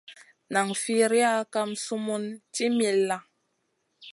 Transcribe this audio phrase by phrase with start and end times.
[0.53, 3.17] Nan firiya kam sumun ci milla.